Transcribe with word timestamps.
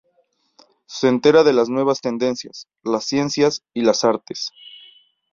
Se 0.87 1.07
entera 1.09 1.43
de 1.43 1.53
las 1.53 1.69
nuevas 1.69 2.01
tendencias, 2.01 2.67
las 2.81 3.03
ciencias 3.05 3.61
y 3.71 3.83
las 3.83 4.03
artes. 4.03 4.49